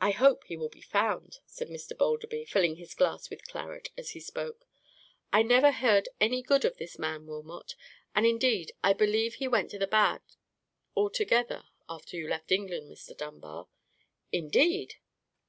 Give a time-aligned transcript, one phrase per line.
[0.00, 1.96] "I hope he will be found," said Mr.
[1.96, 4.66] Balderby, filling his glass with claret as he spoke;
[5.32, 7.76] "I never heard any good of this man Wilmot,
[8.12, 10.22] and, indeed, I believe he went to the bad
[10.96, 13.16] altogether after you left England, Mr.
[13.16, 13.68] Dunbar."
[14.32, 14.94] "Indeed!"